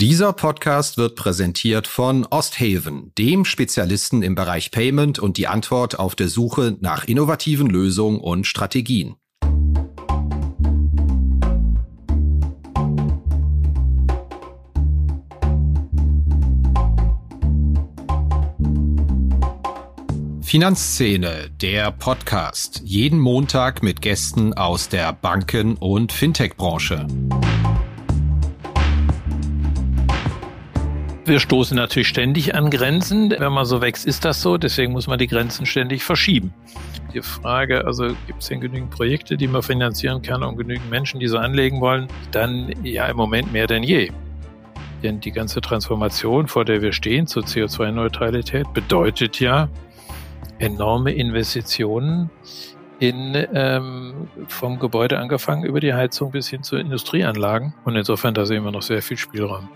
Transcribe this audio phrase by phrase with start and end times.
[0.00, 6.14] Dieser Podcast wird präsentiert von Osthaven, dem Spezialisten im Bereich Payment und die Antwort auf
[6.14, 9.16] der Suche nach innovativen Lösungen und Strategien.
[20.42, 22.82] Finanzszene, der Podcast.
[22.84, 27.08] Jeden Montag mit Gästen aus der Banken- und Fintech-Branche.
[31.28, 33.34] Wir stoßen natürlich ständig an Grenzen.
[33.38, 34.56] Wenn man so wächst, ist das so.
[34.56, 36.54] Deswegen muss man die Grenzen ständig verschieben.
[37.12, 41.20] Die Frage, also gibt es denn genügend Projekte, die man finanzieren kann und genügend Menschen,
[41.20, 42.08] die so anlegen wollen?
[42.30, 44.10] Dann ja im Moment mehr denn je.
[45.02, 49.68] Denn die ganze Transformation, vor der wir stehen zur CO2-Neutralität, bedeutet ja
[50.58, 52.30] enorme Investitionen
[53.00, 57.74] in ähm, vom Gebäude angefangen über die Heizung bis hin zu Industrieanlagen.
[57.84, 59.68] Und insofern da sehen wir noch sehr viel Spielraum.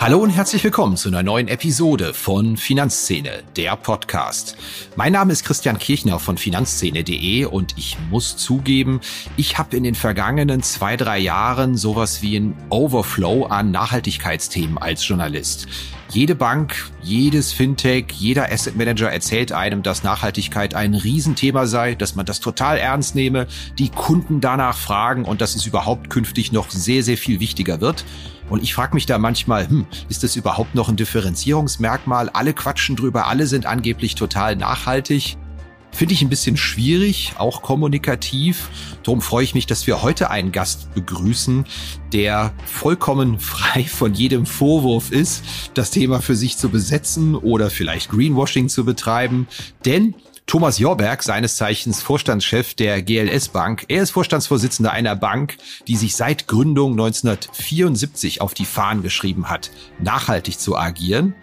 [0.00, 4.56] Hallo und herzlich willkommen zu einer neuen Episode von Finanzszene, der Podcast.
[4.94, 9.00] Mein Name ist Christian Kirchner von finanzszene.de und ich muss zugeben,
[9.36, 15.06] ich habe in den vergangenen zwei, drei Jahren sowas wie ein Overflow an Nachhaltigkeitsthemen als
[15.06, 15.66] Journalist.
[16.10, 22.14] Jede Bank, jedes Fintech, jeder Asset Manager erzählt einem, dass Nachhaltigkeit ein Riesenthema sei, dass
[22.14, 23.46] man das total ernst nehme,
[23.78, 28.04] die Kunden danach fragen und dass es überhaupt künftig noch sehr, sehr viel wichtiger wird.
[28.50, 32.28] Und ich frage mich da manchmal, hm, ist das überhaupt noch ein Differenzierungsmerkmal?
[32.30, 35.36] Alle quatschen drüber, alle sind angeblich total nachhaltig.
[35.90, 38.68] Finde ich ein bisschen schwierig, auch kommunikativ.
[39.02, 41.64] Darum freue ich mich, dass wir heute einen Gast begrüßen,
[42.12, 45.42] der vollkommen frei von jedem Vorwurf ist,
[45.74, 49.48] das Thema für sich zu besetzen oder vielleicht Greenwashing zu betreiben.
[49.86, 50.14] Denn
[50.48, 53.84] Thomas Jorberg, seines Zeichens Vorstandschef der GLS Bank.
[53.88, 59.70] Er ist Vorstandsvorsitzender einer Bank, die sich seit Gründung 1974 auf die Fahnen geschrieben hat,
[60.00, 61.34] nachhaltig zu agieren.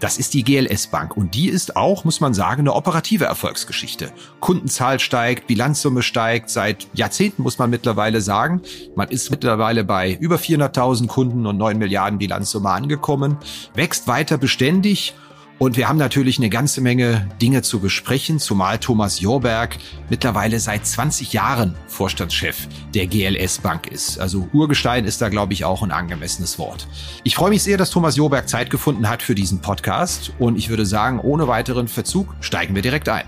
[0.00, 4.12] Das ist die GLS Bank und die ist auch, muss man sagen, eine operative Erfolgsgeschichte.
[4.40, 8.62] Kundenzahl steigt, Bilanzsumme steigt, seit Jahrzehnten muss man mittlerweile sagen.
[8.96, 13.36] Man ist mittlerweile bei über 400.000 Kunden und 9 Milliarden Bilanzsumme angekommen,
[13.74, 15.14] wächst weiter beständig
[15.58, 19.76] und wir haben natürlich eine ganze Menge Dinge zu besprechen, zumal Thomas Jorberg
[20.10, 24.18] mittlerweile seit 20 Jahren Vorstandschef der GLS Bank ist.
[24.18, 26.88] Also Urgestein ist da, glaube ich, auch ein angemessenes Wort.
[27.22, 30.68] Ich freue mich sehr, dass Thomas Jorberg Zeit gefunden hat für diesen Podcast und ich
[30.68, 33.24] würde sagen, ohne weiteren Verzug steigen wir direkt ein.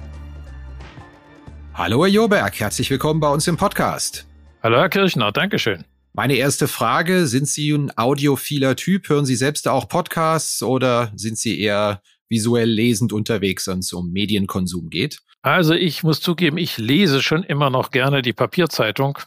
[1.75, 4.27] Hallo Herr Jorberg, herzlich willkommen bei uns im Podcast.
[4.63, 5.85] Hallo Herr Kirchner, Dankeschön.
[6.13, 9.11] Meine erste Frage, sind Sie ein audiophiler Typ?
[9.11, 14.13] Hören Sie selbst auch Podcasts oder sind Sie eher visuell lesend unterwegs, wenn es um
[14.13, 15.21] Medienkonsum geht?
[15.43, 19.19] Also ich muss zugeben, ich lese schon immer noch gerne die Papierzeitung,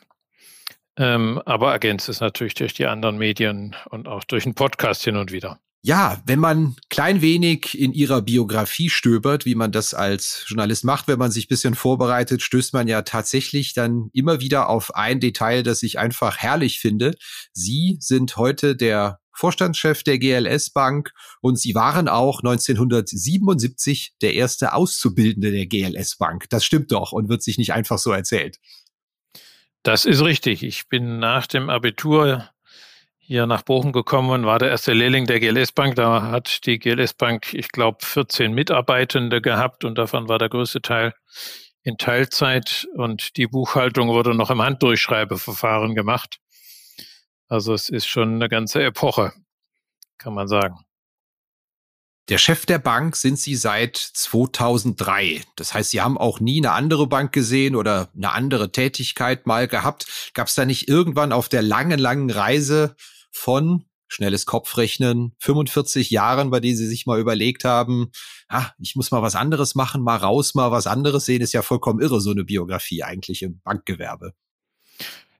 [0.97, 5.15] ähm, aber ergänzt es natürlich durch die anderen Medien und auch durch einen Podcast hin
[5.15, 5.59] und wieder.
[5.81, 11.07] Ja, wenn man klein wenig in ihrer Biografie stöbert, wie man das als Journalist macht,
[11.07, 15.63] wenn man sich bisschen vorbereitet, stößt man ja tatsächlich dann immer wieder auf ein Detail,
[15.63, 17.15] das ich einfach herrlich finde.
[17.53, 24.73] Sie sind heute der Vorstandschef der GLS Bank und Sie waren auch 1977 der erste
[24.73, 26.49] Auszubildende der GLS Bank.
[26.49, 28.57] Das stimmt doch und wird sich nicht einfach so erzählt.
[29.83, 30.61] Das ist richtig.
[30.63, 32.49] Ich bin nach dem Abitur
[33.17, 35.95] hier nach Bochum gekommen und war der erste Lehrling der GLS Bank.
[35.95, 40.81] Da hat die GLS Bank, ich glaube, 14 Mitarbeitende gehabt und davon war der größte
[40.81, 41.13] Teil
[41.83, 46.39] in Teilzeit und die Buchhaltung wurde noch im Handdurchschreibeverfahren gemacht.
[47.49, 49.33] Also es ist schon eine ganze Epoche,
[50.19, 50.85] kann man sagen.
[52.29, 55.41] Der Chef der Bank sind Sie seit 2003.
[55.55, 59.67] Das heißt, Sie haben auch nie eine andere Bank gesehen oder eine andere Tätigkeit mal
[59.67, 60.31] gehabt.
[60.35, 62.95] Gab es da nicht irgendwann auf der langen, langen Reise
[63.31, 68.11] von schnelles Kopfrechnen, 45 Jahren, bei denen Sie sich mal überlegt haben,
[68.47, 71.63] ah, ich muss mal was anderes machen, mal raus, mal was anderes sehen, ist ja
[71.63, 74.33] vollkommen irre, so eine Biografie eigentlich im Bankgewerbe.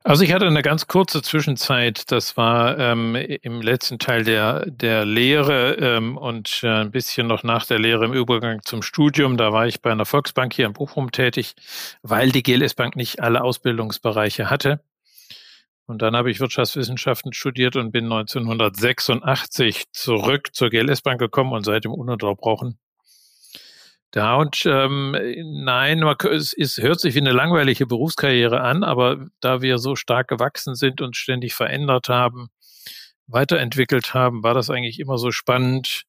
[0.09, 5.05] Also ich hatte eine ganz kurze Zwischenzeit, das war ähm, im letzten Teil der, der
[5.05, 9.37] Lehre ähm, und äh, ein bisschen noch nach der Lehre im Übergang zum Studium.
[9.37, 11.53] Da war ich bei einer Volksbank hier in Bochum tätig,
[12.01, 14.81] weil die GLS Bank nicht alle Ausbildungsbereiche hatte.
[15.85, 21.65] Und dann habe ich Wirtschaftswissenschaften studiert und bin 1986 zurück zur GLS Bank gekommen und
[21.65, 22.79] seitdem ununterbrochen
[24.37, 25.15] und ähm,
[25.63, 29.95] nein, man, es, es hört sich wie eine langweilige Berufskarriere an, aber da wir so
[29.95, 32.49] stark gewachsen sind und ständig verändert haben,
[33.27, 36.05] weiterentwickelt haben, war das eigentlich immer so spannend,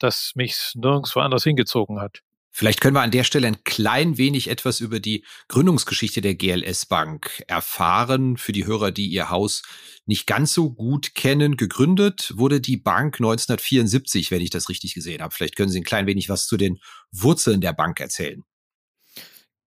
[0.00, 2.22] dass mich nirgendwo anders hingezogen hat.
[2.58, 6.86] Vielleicht können wir an der Stelle ein klein wenig etwas über die Gründungsgeschichte der GLS
[6.86, 8.38] Bank erfahren.
[8.38, 9.60] Für die Hörer, die ihr Haus
[10.06, 11.58] nicht ganz so gut kennen.
[11.58, 15.34] Gegründet wurde die Bank 1974, wenn ich das richtig gesehen habe.
[15.34, 16.78] Vielleicht können Sie ein klein wenig was zu den
[17.12, 18.42] Wurzeln der Bank erzählen.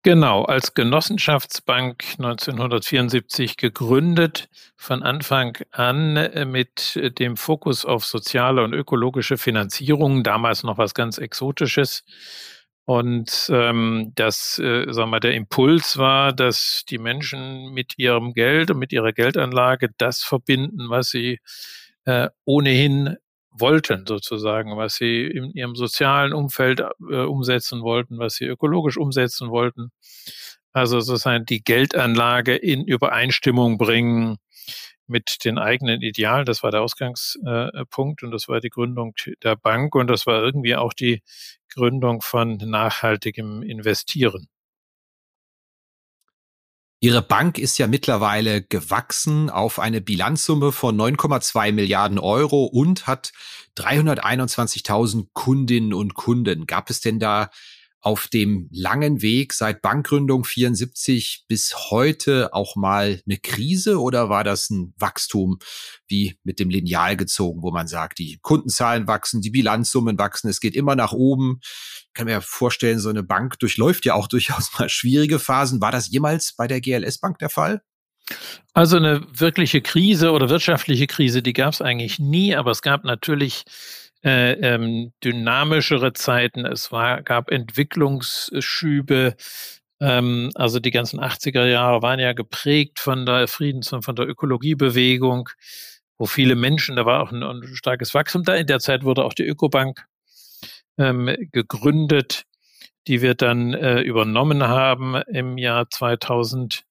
[0.02, 8.73] Genau, als Genossenschaftsbank 1974 gegründet, von Anfang an äh, mit dem Fokus auf soziale und
[8.73, 12.05] ökologische Finanzierung, damals noch was ganz Exotisches.
[12.88, 18.70] Und ähm, das, äh, sagen wir, der Impuls war, dass die Menschen mit ihrem Geld
[18.70, 21.38] und mit ihrer Geldanlage das verbinden, was sie
[22.06, 23.19] äh, ohnehin
[23.50, 29.50] wollten, sozusagen, was sie in ihrem sozialen Umfeld äh, umsetzen wollten, was sie ökologisch umsetzen
[29.50, 29.90] wollten.
[30.73, 34.38] Also sozusagen die Geldanlage in Übereinstimmung bringen
[35.06, 36.46] mit den eigenen Idealen.
[36.46, 40.75] Das war der Ausgangspunkt und das war die Gründung der Bank und das war irgendwie
[40.75, 41.23] auch die
[41.68, 44.48] Gründung von nachhaltigem Investieren.
[47.00, 53.32] Ihre Bank ist ja mittlerweile gewachsen auf eine Bilanzsumme von 9,2 Milliarden Euro und hat
[53.76, 56.66] 321.000 Kundinnen und Kunden.
[56.66, 57.50] Gab es denn da
[58.00, 64.44] auf dem langen Weg seit Bankgründung 74 bis heute auch mal eine Krise oder war
[64.44, 65.58] das ein Wachstum
[66.06, 70.60] wie mit dem Lineal gezogen, wo man sagt, die Kundenzahlen wachsen, die Bilanzsummen wachsen, es
[70.60, 71.58] geht immer nach oben.
[71.62, 75.80] Ich kann mir vorstellen, so eine Bank durchläuft ja auch durchaus mal schwierige Phasen.
[75.80, 77.82] War das jemals bei der GLS Bank der Fall?
[78.74, 83.04] Also eine wirkliche Krise oder wirtschaftliche Krise, die gab es eigentlich nie, aber es gab
[83.04, 83.64] natürlich
[84.24, 89.36] äh, ähm, dynamischere Zeiten, es war, gab Entwicklungsschübe.
[90.00, 94.28] Ähm, also die ganzen 80er Jahre waren ja geprägt von der Friedens- und von der
[94.28, 95.48] Ökologiebewegung,
[96.18, 98.54] wo viele Menschen, da war auch ein, ein starkes Wachstum da.
[98.54, 100.06] In der Zeit wurde auch die Ökobank
[100.98, 102.44] ähm, gegründet,
[103.06, 106.88] die wir dann äh, übernommen haben im Jahr 2000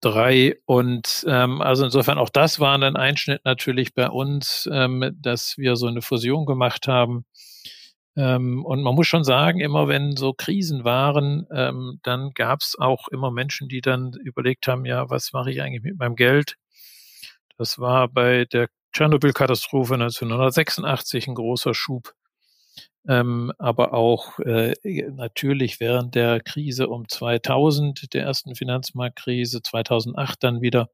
[0.00, 0.56] drei.
[0.66, 5.76] Und ähm, also insofern auch das war ein Einschnitt natürlich bei uns, ähm, dass wir
[5.76, 7.24] so eine Fusion gemacht haben.
[8.16, 12.76] Ähm, und man muss schon sagen, immer wenn so Krisen waren, ähm, dann gab es
[12.78, 16.56] auch immer Menschen, die dann überlegt haben, ja, was mache ich eigentlich mit meinem Geld?
[17.58, 22.14] Das war bei der Tschernobyl-Katastrophe 1986 ein großer Schub
[23.08, 24.74] ähm, aber auch äh,
[25.10, 30.90] natürlich während der Krise um 2000, der ersten Finanzmarktkrise, 2008 dann wieder.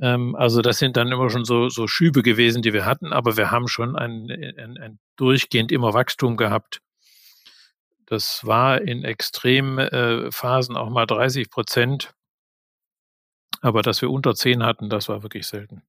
[0.00, 3.36] Ähm, also das sind dann immer schon so, so Schübe gewesen, die wir hatten, aber
[3.36, 6.80] wir haben schon ein, ein, ein durchgehend immer Wachstum gehabt.
[8.06, 12.12] Das war in Extremphasen äh, auch mal 30 Prozent.
[13.62, 15.82] Aber dass wir unter 10 hatten, das war wirklich selten.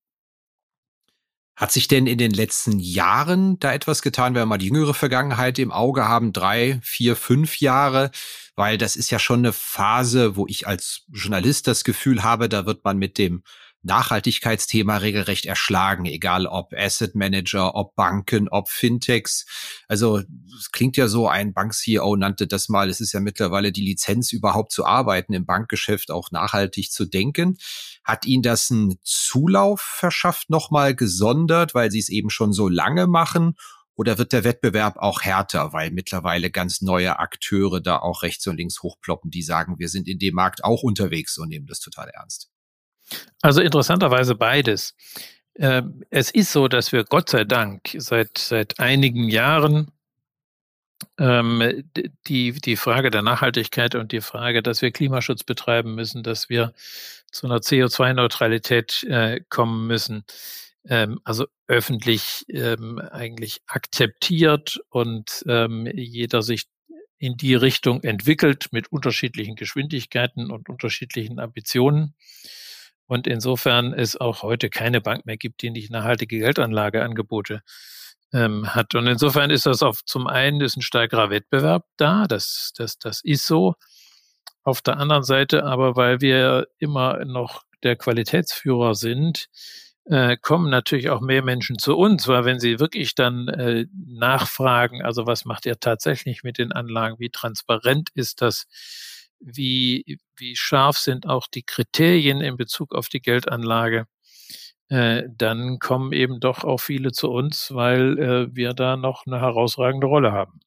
[1.56, 4.94] Hat sich denn in den letzten Jahren da etwas getan, wenn wir mal die jüngere
[4.94, 8.12] Vergangenheit im Auge haben, drei, vier, fünf Jahre?
[8.56, 12.66] Weil das ist ja schon eine Phase, wo ich als Journalist das Gefühl habe, da
[12.66, 13.44] wird man mit dem
[13.86, 19.46] Nachhaltigkeitsthema regelrecht erschlagen, egal ob Asset Manager, ob Banken, ob Fintechs.
[19.88, 20.22] Also
[20.58, 24.34] es klingt ja so, ein Bank-CEO nannte das mal, es ist ja mittlerweile die Lizenz
[24.34, 27.58] überhaupt zu arbeiten, im Bankgeschäft auch nachhaltig zu denken.
[28.04, 33.08] Hat Ihnen das einen Zulauf verschafft, nochmal gesondert, weil Sie es eben schon so lange
[33.08, 33.56] machen?
[33.98, 38.58] Oder wird der Wettbewerb auch härter, weil mittlerweile ganz neue Akteure da auch rechts und
[38.58, 42.09] links hochploppen, die sagen, wir sind in dem Markt auch unterwegs und nehmen das total
[42.09, 42.50] ernst?
[43.42, 44.95] Also interessanterweise beides.
[45.57, 49.92] Ähm, es ist so, dass wir Gott sei Dank seit, seit einigen Jahren
[51.18, 51.83] ähm,
[52.28, 56.74] die, die Frage der Nachhaltigkeit und die Frage, dass wir Klimaschutz betreiben müssen, dass wir
[57.31, 60.26] zu einer CO2-Neutralität äh, kommen müssen,
[60.85, 66.68] ähm, also öffentlich eigentlich akzeptiert und jeder sich
[67.18, 72.14] in die Richtung entwickelt mit unterschiedlichen Geschwindigkeiten und unterschiedlichen Ambitionen.
[73.07, 77.62] Und insofern es auch heute keine Bank mehr gibt, die nicht nachhaltige Geldanlageangebote
[78.33, 78.95] ähm, hat.
[78.95, 83.21] Und insofern ist das auf zum einen ist ein stärkerer Wettbewerb da, das, das, das
[83.24, 83.76] ist so.
[84.64, 89.47] Auf der anderen Seite aber, weil wir immer noch der Qualitätsführer sind,
[90.06, 95.04] äh, kommen natürlich auch mehr Menschen zu uns, weil wenn sie wirklich dann äh, nachfragen,
[95.04, 98.66] also was macht ihr tatsächlich mit den Anlagen, wie transparent ist das,
[99.39, 104.07] wie, wie scharf sind auch die Kriterien in Bezug auf die Geldanlage,
[104.89, 109.39] äh, dann kommen eben doch auch viele zu uns, weil äh, wir da noch eine
[109.39, 110.59] herausragende Rolle haben.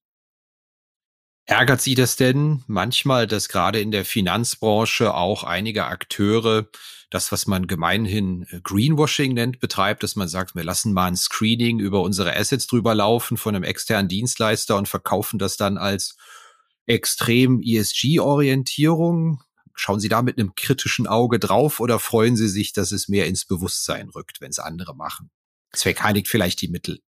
[1.46, 6.66] Ärgert Sie das denn manchmal, dass gerade in der Finanzbranche auch einige Akteure
[7.10, 11.16] das, was man gemeinhin äh, Greenwashing nennt, betreibt, dass man sagt, wir lassen mal ein
[11.16, 16.16] Screening über unsere Assets drüber laufen von einem externen Dienstleister und verkaufen das dann als
[16.88, 19.42] extrem ESG-Orientierung?
[19.75, 23.26] Schauen Sie da mit einem kritischen Auge drauf oder freuen Sie sich, dass es mehr
[23.26, 25.30] ins Bewusstsein rückt, wenn es andere machen?
[25.73, 27.00] Zweck heiligt vielleicht die Mittel.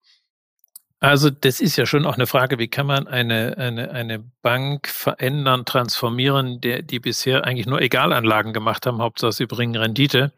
[1.00, 4.86] Also das ist ja schon auch eine Frage, wie kann man eine, eine, eine Bank
[4.86, 10.32] verändern, transformieren, der, die bisher eigentlich nur Egalanlagen gemacht haben, Hauptsache sie bringen Rendite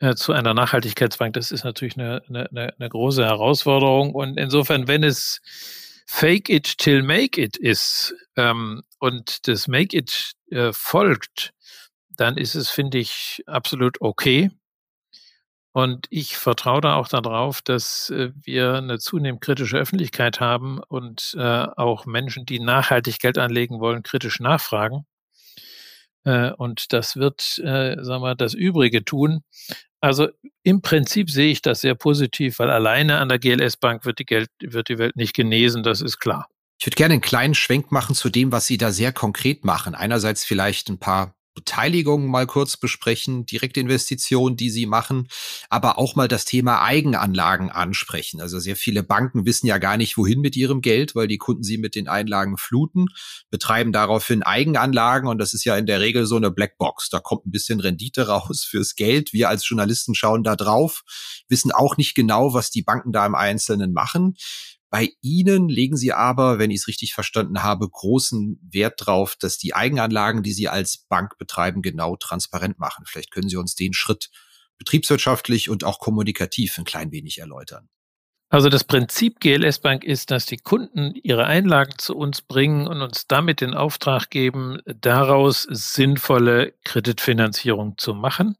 [0.00, 1.32] äh, zu einer Nachhaltigkeitsbank.
[1.32, 4.14] Das ist natürlich eine, eine, eine große Herausforderung.
[4.14, 5.40] Und insofern, wenn es
[6.14, 11.54] Fake it till make it ist ähm, und das Make it äh, folgt,
[12.10, 14.50] dann ist es, finde ich, absolut okay.
[15.72, 21.34] Und ich vertraue da auch darauf, dass äh, wir eine zunehmend kritische Öffentlichkeit haben und
[21.36, 25.06] äh, auch Menschen, die nachhaltig Geld anlegen wollen, kritisch nachfragen.
[26.24, 29.42] Äh, und das wird, äh, sagen wir, das Übrige tun.
[30.02, 30.28] Also
[30.64, 34.24] im Prinzip sehe ich das sehr positiv, weil alleine an der GLS Bank wird die,
[34.24, 36.48] Geld, wird die Welt nicht genesen, das ist klar.
[36.80, 39.94] Ich würde gerne einen kleinen Schwenk machen zu dem, was Sie da sehr konkret machen.
[39.94, 45.28] Einerseits vielleicht ein paar Beteiligungen mal kurz besprechen, Direktinvestitionen, die sie machen,
[45.68, 48.40] aber auch mal das Thema Eigenanlagen ansprechen.
[48.40, 51.62] Also sehr viele Banken wissen ja gar nicht, wohin mit ihrem Geld, weil die Kunden
[51.62, 53.06] sie mit den Einlagen fluten,
[53.50, 57.10] betreiben daraufhin Eigenanlagen und das ist ja in der Regel so eine Blackbox.
[57.10, 59.32] Da kommt ein bisschen Rendite raus fürs Geld.
[59.32, 61.02] Wir als Journalisten schauen da drauf,
[61.48, 64.36] wissen auch nicht genau, was die Banken da im Einzelnen machen.
[64.92, 69.56] Bei Ihnen legen Sie aber, wenn ich es richtig verstanden habe, großen Wert drauf, dass
[69.56, 73.06] die Eigenanlagen, die Sie als Bank betreiben, genau transparent machen.
[73.08, 74.28] Vielleicht können Sie uns den Schritt
[74.76, 77.88] betriebswirtschaftlich und auch kommunikativ ein klein wenig erläutern.
[78.50, 83.00] Also das Prinzip GLS Bank ist, dass die Kunden ihre Einlagen zu uns bringen und
[83.00, 88.58] uns damit den Auftrag geben, daraus sinnvolle Kreditfinanzierung zu machen.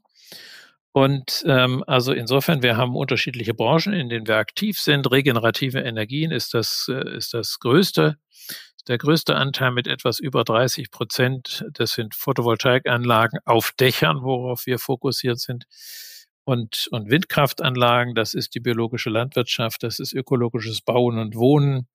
[0.92, 5.10] Und ähm, also insofern, wir haben unterschiedliche Branchen, in denen wir aktiv sind.
[5.10, 8.18] Regenerative Energien ist das, äh, ist das größte,
[8.88, 11.64] der größte Anteil mit etwas über 30 Prozent.
[11.72, 15.64] Das sind Photovoltaikanlagen auf Dächern, worauf wir fokussiert sind.
[16.44, 21.88] Und, und Windkraftanlagen, das ist die biologische Landwirtschaft, das ist ökologisches Bauen und Wohnen.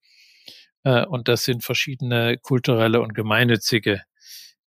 [0.82, 4.02] Äh, und das sind verschiedene kulturelle und gemeinnützige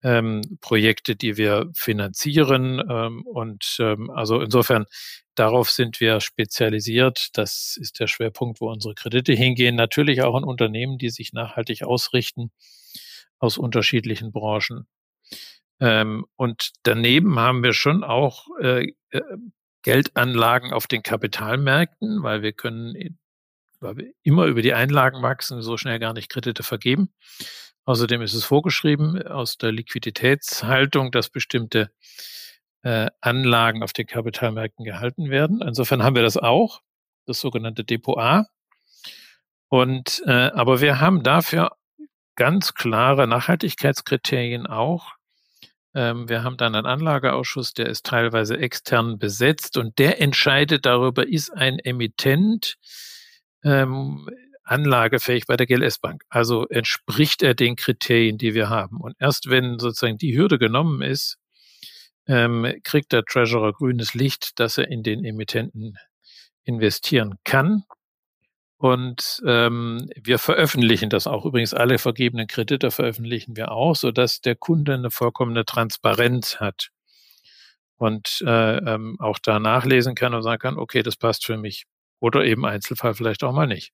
[0.06, 2.82] ähm, Projekte, die wir finanzieren.
[2.88, 4.86] Ähm, und ähm, also insofern,
[5.34, 7.30] darauf sind wir spezialisiert.
[7.34, 9.76] Das ist der Schwerpunkt, wo unsere Kredite hingehen.
[9.76, 12.52] Natürlich auch in Unternehmen, die sich nachhaltig ausrichten
[13.40, 14.88] aus unterschiedlichen Branchen.
[15.80, 19.22] Ähm, und daneben haben wir schon auch äh, äh,
[19.82, 23.18] Geldanlagen auf den Kapitalmärkten, weil wir können,
[23.80, 27.12] weil wir immer über die Einlagen wachsen, so schnell gar nicht Kredite vergeben.
[27.86, 31.92] Außerdem ist es vorgeschrieben aus der Liquiditätshaltung, dass bestimmte
[32.82, 35.62] äh, Anlagen auf den Kapitalmärkten gehalten werden.
[35.62, 36.82] Insofern haben wir das auch,
[37.26, 38.48] das sogenannte Depot A.
[39.70, 41.72] Und äh, aber wir haben dafür
[42.36, 45.14] ganz klare Nachhaltigkeitskriterien auch.
[45.94, 51.28] Ähm, wir haben dann einen Anlageausschuss, der ist teilweise extern besetzt und der entscheidet darüber,
[51.28, 52.78] ist ein Emittent
[53.64, 54.30] ähm,
[54.66, 56.24] anlagefähig bei der GLS Bank.
[56.30, 58.98] Also entspricht er den Kriterien, die wir haben.
[59.00, 61.38] Und erst wenn sozusagen die Hürde genommen ist,
[62.28, 65.98] ähm, kriegt der Treasurer grünes Licht, dass er in den Emittenten
[66.64, 67.84] investieren kann.
[68.78, 71.46] Und ähm, wir veröffentlichen das auch.
[71.46, 76.90] Übrigens alle vergebenen Kredite veröffentlichen wir auch, so dass der Kunde eine vollkommene Transparenz hat
[77.98, 81.86] und äh, ähm, auch da nachlesen kann und sagen kann, okay, das passt für mich.
[82.20, 83.94] Oder eben Einzelfall vielleicht auch mal nicht.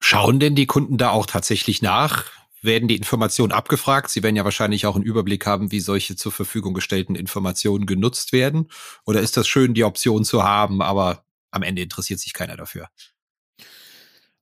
[0.00, 2.24] Schauen denn die Kunden da auch tatsächlich nach?
[2.62, 4.10] Werden die Informationen abgefragt?
[4.10, 8.32] Sie werden ja wahrscheinlich auch einen Überblick haben, wie solche zur Verfügung gestellten Informationen genutzt
[8.32, 8.68] werden.
[9.06, 12.88] Oder ist das schön, die Option zu haben, aber am Ende interessiert sich keiner dafür?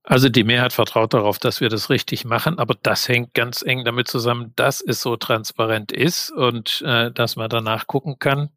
[0.03, 3.85] Also die Mehrheit vertraut darauf, dass wir das richtig machen, aber das hängt ganz eng
[3.85, 8.49] damit zusammen, dass es so transparent ist und äh, dass man danach gucken kann.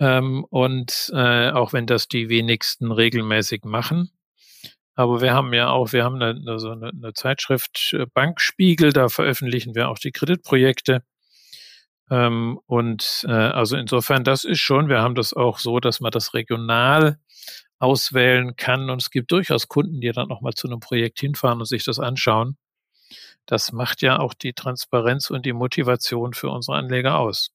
[0.00, 4.10] Ähm, und äh, auch wenn das die wenigsten regelmäßig machen,
[4.96, 9.08] aber wir haben ja auch, wir haben eine, also eine, eine Zeitschrift äh, Bankspiegel, da
[9.08, 11.02] veröffentlichen wir auch die Kreditprojekte.
[12.10, 16.12] Ähm, und äh, also insofern, das ist schon, wir haben das auch so, dass man
[16.12, 17.18] das regional
[17.78, 18.88] auswählen kann.
[18.88, 21.84] Und es gibt durchaus Kunden, die dann auch mal zu einem Projekt hinfahren und sich
[21.84, 22.56] das anschauen.
[23.44, 27.50] Das macht ja auch die Transparenz und die Motivation für unsere Anleger aus.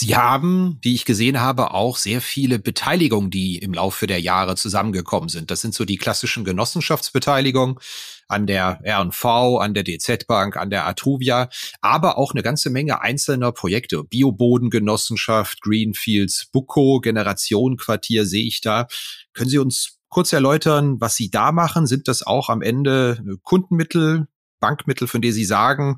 [0.00, 4.54] Sie haben, wie ich gesehen habe, auch sehr viele Beteiligungen, die im Laufe der Jahre
[4.54, 5.50] zusammengekommen sind.
[5.50, 7.80] Das sind so die klassischen Genossenschaftsbeteiligungen
[8.28, 11.48] an der R&V, an der DZ Bank, an der Atruvia,
[11.80, 14.04] aber auch eine ganze Menge einzelner Projekte.
[14.04, 18.86] Biobodengenossenschaft, Greenfields, Bucco, Generationenquartier sehe ich da.
[19.32, 21.88] Können Sie uns kurz erläutern, was Sie da machen?
[21.88, 24.28] Sind das auch am Ende Kundenmittel,
[24.60, 25.96] Bankmittel, von denen Sie sagen,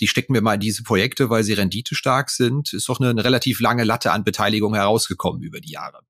[0.00, 3.24] die stecken wir mal in diese Projekte, weil sie renditestark sind, ist doch eine, eine
[3.24, 6.00] relativ lange Latte an Beteiligung herausgekommen über die Jahre.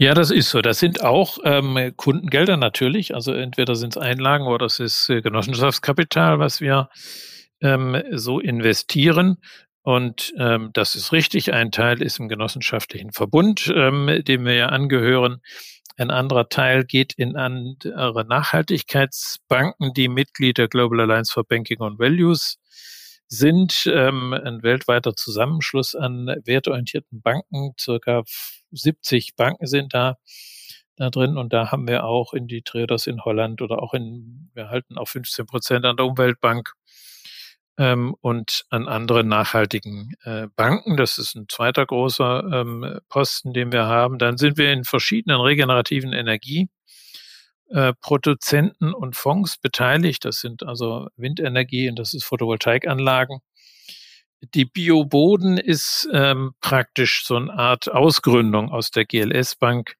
[0.00, 0.62] Ja, das ist so.
[0.62, 3.16] Das sind auch ähm, Kundengelder natürlich.
[3.16, 6.88] Also entweder sind es Einlagen oder es ist äh, Genossenschaftskapital, was wir
[7.60, 9.38] ähm, so investieren.
[9.82, 11.52] Und ähm, das ist richtig.
[11.52, 15.40] Ein Teil ist im genossenschaftlichen Verbund, ähm, dem wir ja angehören.
[15.96, 21.98] Ein anderer Teil geht in andere Nachhaltigkeitsbanken, die Mitglied der Global Alliance for Banking on
[21.98, 22.58] Values
[23.28, 27.74] sind ähm, ein weltweiter Zusammenschluss an wertorientierten Banken.
[27.78, 28.24] Circa
[28.72, 30.16] 70 Banken sind da,
[30.96, 34.50] da drin und da haben wir auch in die Traders in Holland oder auch in,
[34.54, 36.72] wir halten auch 15 Prozent an der Umweltbank
[37.78, 40.96] ähm, und an anderen nachhaltigen äh, Banken.
[40.96, 44.18] Das ist ein zweiter großer ähm, Posten, den wir haben.
[44.18, 46.68] Dann sind wir in verschiedenen regenerativen Energie
[47.68, 50.24] äh, Produzenten und Fonds beteiligt.
[50.24, 53.40] Das sind also Windenergie und das ist Photovoltaikanlagen.
[54.54, 59.96] Die Bioboden ist ähm, praktisch so eine Art Ausgründung aus der GLS Bank,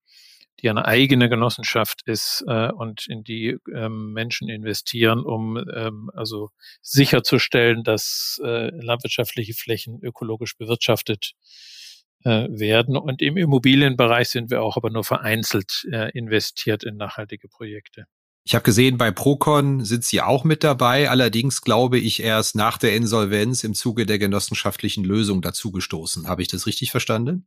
[0.61, 6.51] die eine eigene Genossenschaft ist äh, und in die ähm, Menschen investieren, um ähm, also
[6.83, 11.78] sicherzustellen, dass äh, landwirtschaftliche Flächen ökologisch bewirtschaftet äh,
[12.25, 12.97] werden.
[12.97, 18.07] Und im Immobilienbereich sind wir auch aber nur vereinzelt äh, investiert in nachhaltige Projekte.
[18.49, 22.79] Ich habe gesehen, bei Procon sind Sie auch mit dabei, allerdings glaube ich erst nach
[22.79, 26.27] der Insolvenz im Zuge der genossenschaftlichen Lösung dazugestoßen.
[26.27, 27.47] Habe ich das richtig verstanden?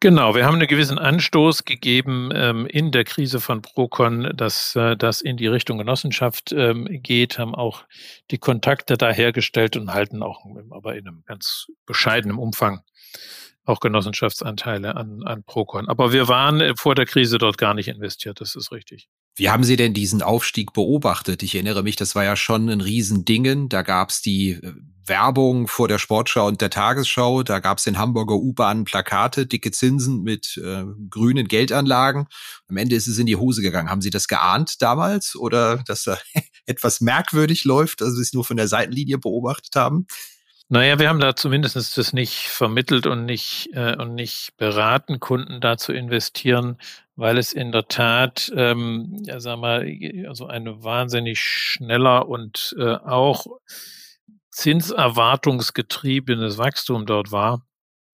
[0.00, 4.96] Genau, wir haben einen gewissen Anstoß gegeben ähm, in der Krise von Procon, dass äh,
[4.96, 7.84] das in die Richtung Genossenschaft ähm, geht, haben auch
[8.32, 12.80] die Kontakte da hergestellt und halten auch aber in einem ganz bescheidenen Umfang
[13.70, 15.88] auch Genossenschaftsanteile an, an Procon.
[15.88, 19.08] Aber wir waren äh, vor der Krise dort gar nicht investiert, das ist richtig.
[19.36, 21.42] Wie haben Sie denn diesen Aufstieg beobachtet?
[21.42, 23.68] Ich erinnere mich, das war ja schon ein Riesendingen.
[23.68, 24.74] Da gab's die äh,
[25.06, 27.42] Werbung vor der Sportschau und der Tagesschau.
[27.42, 32.26] Da gab's in Hamburger U-Bahn Plakate, dicke Zinsen mit äh, grünen Geldanlagen.
[32.68, 33.88] Am Ende ist es in die Hose gegangen.
[33.90, 36.18] Haben Sie das geahnt damals oder dass da
[36.66, 40.06] etwas merkwürdig läuft, also Sie es nur von der Seitenlinie beobachtet haben?
[40.72, 45.60] Naja, wir haben da zumindest das nicht vermittelt und nicht, äh, und nicht beraten, Kunden
[45.60, 46.78] da zu investieren,
[47.16, 49.84] weil es in der Tat, ähm, ja, sag mal,
[50.28, 53.46] also ein wahnsinnig schneller und äh, auch
[54.52, 57.66] zinserwartungsgetriebenes Wachstum dort war.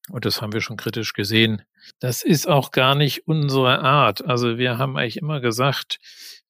[0.08, 1.60] Und das haben wir schon kritisch gesehen.
[1.98, 4.24] Das ist auch gar nicht unsere Art.
[4.24, 5.98] Also wir haben eigentlich immer gesagt,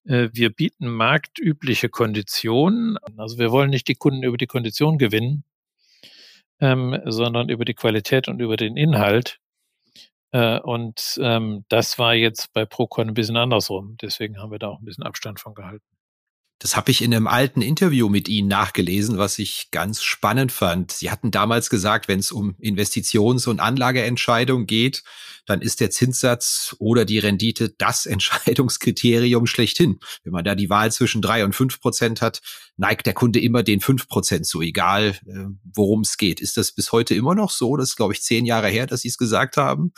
[0.05, 2.97] äh, wir bieten marktübliche Konditionen.
[3.17, 5.43] Also wir wollen nicht die Kunden über die Kondition gewinnen,
[6.59, 9.39] ähm, sondern über die Qualität und über den Inhalt.
[10.31, 13.97] Äh, und ähm, das war jetzt bei Procon ein bisschen andersrum.
[14.01, 15.96] Deswegen haben wir da auch ein bisschen Abstand von gehalten.
[16.59, 20.91] Das habe ich in einem alten Interview mit Ihnen nachgelesen, was ich ganz spannend fand.
[20.91, 25.03] Sie hatten damals gesagt, wenn es um Investitions- und Anlageentscheidungen geht,
[25.45, 29.99] dann ist der Zinssatz oder die Rendite das Entscheidungskriterium schlechthin.
[30.23, 32.41] Wenn man da die Wahl zwischen drei und fünf Prozent hat,
[32.75, 36.39] neigt der Kunde immer den fünf Prozent zu, egal äh, worum es geht.
[36.39, 37.77] Ist das bis heute immer noch so?
[37.77, 39.93] Das ist, glaube ich, zehn Jahre her, dass Sie es gesagt haben,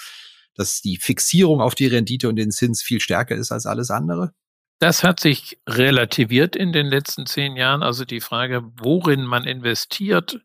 [0.55, 4.33] dass die Fixierung auf die Rendite und den Zins viel stärker ist als alles andere?
[4.79, 7.83] Das hat sich relativiert in den letzten zehn Jahren.
[7.83, 10.39] Also die Frage, worin man investiert,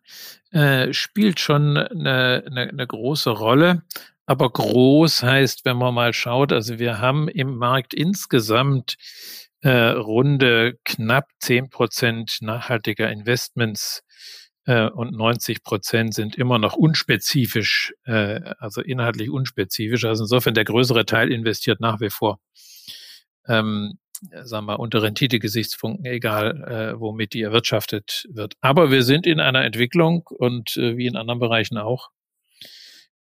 [0.50, 3.84] äh, spielt schon eine, eine, eine große Rolle.
[4.26, 8.96] Aber groß heißt, wenn man mal schaut, also wir haben im Markt insgesamt
[9.60, 14.02] äh, runde knapp zehn Prozent nachhaltiger Investments
[14.64, 20.04] äh, und 90 Prozent sind immer noch unspezifisch, äh, also inhaltlich unspezifisch.
[20.04, 22.40] Also insofern der größere Teil investiert nach wie vor
[23.46, 23.98] ähm,
[24.42, 28.54] sagen wir, unter Rendite-Gesichtspunkten, egal äh, womit die erwirtschaftet wird.
[28.60, 32.10] Aber wir sind in einer Entwicklung und äh, wie in anderen Bereichen auch,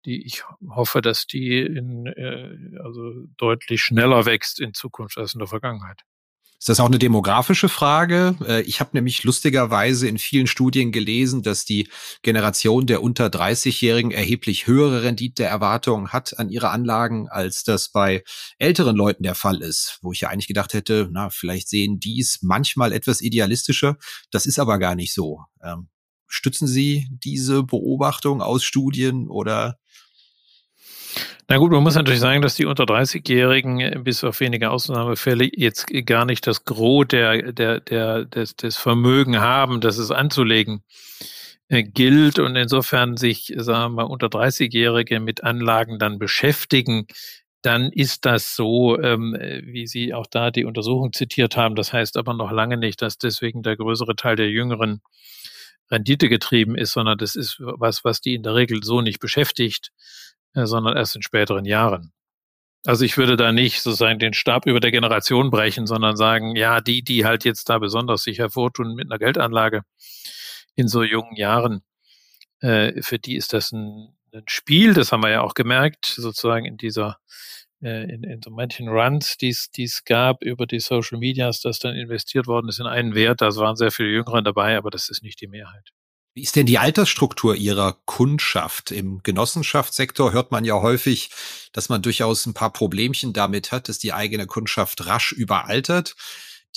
[0.06, 5.40] die ich hoffe, dass die in, äh, also deutlich schneller wächst in Zukunft als in
[5.40, 6.02] der Vergangenheit.
[6.62, 8.36] Ist das auch eine demografische Frage?
[8.48, 11.90] Äh, ich habe nämlich lustigerweise in vielen Studien gelesen, dass die
[12.22, 18.24] Generation der unter 30-Jährigen erheblich höhere Renditeerwartungen hat an ihre Anlagen, als das bei
[18.60, 19.98] älteren Leuten der Fall ist.
[20.04, 23.98] Wo ich ja eigentlich gedacht hätte, na, vielleicht sehen die es manchmal etwas idealistischer.
[24.30, 25.40] Das ist aber gar nicht so.
[25.64, 25.88] Ähm,
[26.34, 29.78] Stützen Sie diese Beobachtung aus Studien oder
[31.48, 35.50] na gut, man muss natürlich sagen, dass die unter 30-Jährigen äh, bis auf wenige Ausnahmefälle
[35.54, 40.84] jetzt gar nicht das Gros der, der, der, des, des Vermögen haben, das es anzulegen
[41.68, 47.08] äh, gilt und insofern sich, sagen wir mal, unter 30-Jährige mit Anlagen dann beschäftigen,
[47.62, 51.76] dann ist das so, ähm, wie Sie auch da die Untersuchung zitiert haben.
[51.76, 55.02] Das heißt aber noch lange nicht, dass deswegen der größere Teil der Jüngeren
[55.92, 59.92] Rendite getrieben ist, sondern das ist was, was die in der Regel so nicht beschäftigt
[60.54, 62.14] sondern erst in späteren Jahren.
[62.86, 66.82] Also ich würde da nicht sozusagen den Stab über der Generation brechen, sondern sagen, ja,
[66.82, 69.84] die, die halt jetzt da besonders sich hervortun mit einer Geldanlage
[70.76, 71.84] in so jungen Jahren,
[72.62, 76.66] äh, für die ist das ein, ein, Spiel, das haben wir ja auch gemerkt, sozusagen
[76.66, 77.18] in dieser,
[77.84, 81.96] äh, in, in so manchen Runs, die es gab über die Social Medias, dass dann
[81.96, 85.22] investiert worden ist in einen Wert, da waren sehr viele Jüngere dabei, aber das ist
[85.22, 85.92] nicht die Mehrheit.
[86.34, 88.92] Wie ist denn die Altersstruktur Ihrer Kundschaft?
[88.92, 91.30] Im Genossenschaftssektor hört man ja häufig,
[91.74, 96.16] dass man durchaus ein paar Problemchen damit hat, dass die eigene Kundschaft rasch überaltert.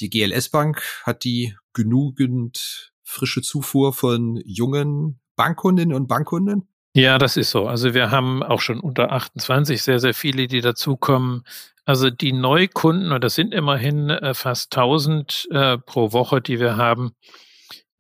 [0.01, 6.69] Die GLS Bank hat die genügend frische Zufuhr von jungen Bankkundinnen und Bankkunden?
[6.97, 7.67] Ja, das ist so.
[7.67, 11.45] Also wir haben auch schon unter 28 sehr, sehr viele, die dazukommen.
[11.85, 16.77] Also die Neukunden, und das sind immerhin äh, fast 1000 äh, pro Woche, die wir
[16.77, 17.13] haben,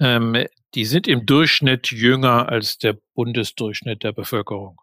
[0.00, 4.80] ähm, die sind im Durchschnitt jünger als der Bundesdurchschnitt der Bevölkerung.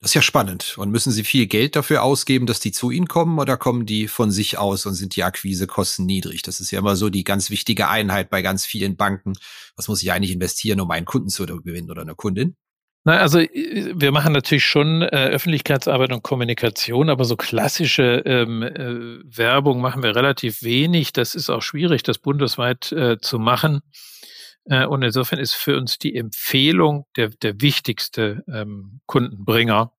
[0.00, 0.78] Das ist ja spannend.
[0.78, 4.08] Und müssen Sie viel Geld dafür ausgeben, dass die zu Ihnen kommen oder kommen die
[4.08, 6.40] von sich aus und sind die Akquisekosten niedrig?
[6.40, 9.34] Das ist ja immer so die ganz wichtige Einheit bei ganz vielen Banken.
[9.76, 12.56] Was muss ich eigentlich investieren, um einen Kunden zu gewinnen oder eine Kundin?
[13.04, 18.62] Na, also äh, wir machen natürlich schon äh, Öffentlichkeitsarbeit und Kommunikation, aber so klassische ähm,
[18.62, 21.12] äh, Werbung machen wir relativ wenig.
[21.12, 23.80] Das ist auch schwierig, das bundesweit äh, zu machen.
[24.64, 29.92] Äh, und insofern ist für uns die Empfehlung der, der wichtigste ähm, Kundenbringer.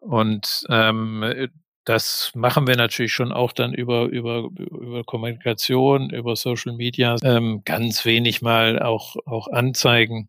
[0.00, 1.50] Und ähm,
[1.84, 7.62] das machen wir natürlich schon auch dann über, über, über Kommunikation, über Social Media, ähm,
[7.64, 10.28] ganz wenig mal auch, auch Anzeigen.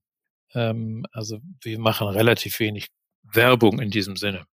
[0.54, 2.88] Ähm, also wir machen relativ wenig
[3.24, 4.46] Werbung in diesem Sinne.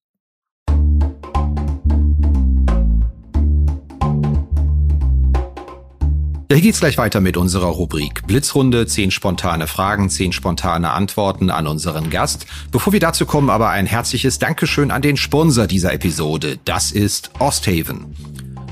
[6.48, 11.50] Ja, hier geht's gleich weiter mit unserer Rubrik Blitzrunde, zehn spontane Fragen, zehn spontane Antworten
[11.50, 12.46] an unseren Gast.
[12.70, 16.60] Bevor wir dazu kommen, aber ein herzliches Dankeschön an den Sponsor dieser Episode.
[16.64, 18.14] Das ist Osthaven.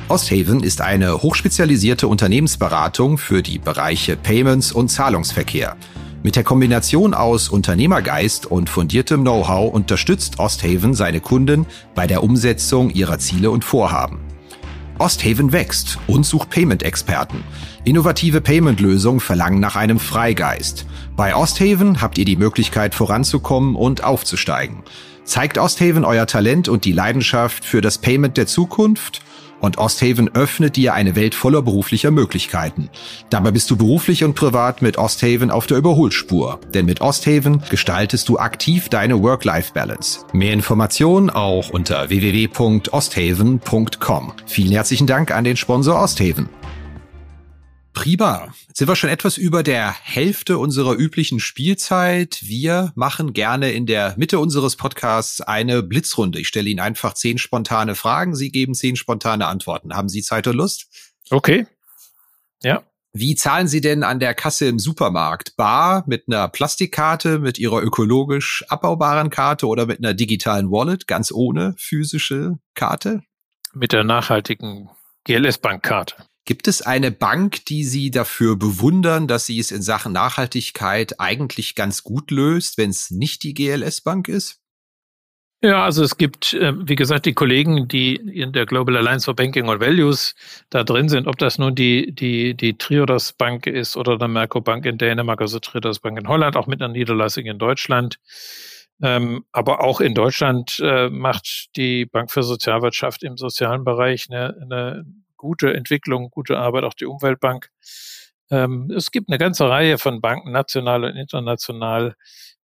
[0.07, 5.77] Osthaven ist eine hochspezialisierte Unternehmensberatung für die Bereiche Payments und Zahlungsverkehr.
[6.23, 12.91] Mit der Kombination aus Unternehmergeist und fundiertem Know-how unterstützt Osthaven seine Kunden bei der Umsetzung
[12.91, 14.21] ihrer Ziele und Vorhaben.
[14.99, 17.43] Osthaven wächst und sucht Payment-Experten.
[17.85, 20.87] Innovative Payment-Lösungen verlangen nach einem Freigeist.
[21.17, 24.83] Bei Osthaven habt ihr die Möglichkeit voranzukommen und aufzusteigen.
[25.25, 29.23] Zeigt Osthaven euer Talent und die Leidenschaft für das Payment der Zukunft
[29.65, 32.91] und Osthaven öffnet dir eine Welt voller beruflicher Möglichkeiten.
[33.31, 36.61] Dabei bist du beruflich und privat mit Osthaven auf der Überholspur.
[36.73, 40.27] Denn mit Osthaven gestaltest du aktiv deine Work-Life-Balance.
[40.33, 44.33] Mehr Informationen auch unter www.osthaven.com.
[44.47, 46.49] Vielen herzlichen Dank an den Sponsor Osthaven.
[47.95, 48.53] Prima.
[48.75, 52.41] Sind wir schon etwas über der Hälfte unserer üblichen Spielzeit.
[52.43, 56.41] Wir machen gerne in der Mitte unseres Podcasts eine Blitzrunde.
[56.41, 58.35] Ich stelle Ihnen einfach zehn spontane Fragen.
[58.35, 59.95] Sie geben zehn spontane Antworten.
[59.95, 60.89] Haben Sie Zeit und Lust?
[61.31, 61.67] Okay.
[62.63, 62.83] Ja.
[63.13, 65.57] Wie zahlen Sie denn an der Kasse im Supermarkt?
[65.57, 71.31] Bar mit einer Plastikkarte, mit Ihrer ökologisch abbaubaren Karte oder mit einer digitalen Wallet, ganz
[71.31, 73.23] ohne physische Karte?
[73.73, 74.91] Mit der nachhaltigen
[75.27, 76.17] GLS-Bankkarte.
[76.47, 81.75] Gibt es eine Bank, die Sie dafür bewundern, dass sie es in Sachen Nachhaltigkeit eigentlich
[81.75, 84.61] ganz gut löst, wenn es nicht die GLS-Bank ist?
[85.63, 89.35] Ja, also es gibt, äh, wie gesagt, die Kollegen, die in der Global Alliance for
[89.35, 90.35] Banking and Values
[90.69, 94.61] da drin sind, ob das nun die, die, die Triodos Bank ist oder der Merco
[94.61, 98.19] Bank in Dänemark, also Triodos Bank in Holland, auch mit einer Niederlassung in Deutschland.
[99.03, 104.55] Ähm, aber auch in Deutschland äh, macht die Bank für Sozialwirtschaft im sozialen Bereich eine,
[104.61, 105.07] eine
[105.45, 107.71] gute Entwicklung, gute Arbeit, auch die Umweltbank.
[108.51, 112.17] Ähm, es gibt eine ganze Reihe von Banken, national und international,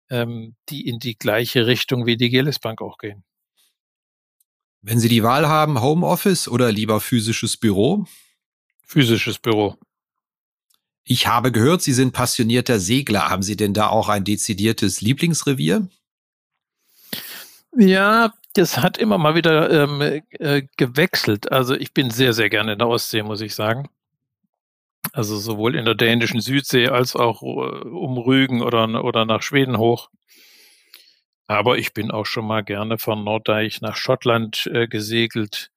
[0.08, 3.22] ähm, die in die gleiche Richtung wie die Gelis Bank auch gehen.
[4.80, 8.06] Wenn Sie die Wahl haben, Homeoffice oder lieber physisches Büro?
[8.86, 9.76] Physisches Büro.
[11.04, 13.28] Ich habe gehört, Sie sind passionierter Segler.
[13.28, 15.86] Haben Sie denn da auch ein dezidiertes Lieblingsrevier?
[17.76, 21.52] Ja, das hat immer mal wieder ähm, äh, gewechselt.
[21.52, 23.88] Also ich bin sehr, sehr gerne in der Ostsee, muss ich sagen.
[25.12, 29.78] Also sowohl in der dänischen Südsee als auch äh, um Rügen oder, oder nach Schweden
[29.78, 30.10] hoch.
[31.46, 35.70] Aber ich bin auch schon mal gerne von Norddeich nach Schottland äh, gesegelt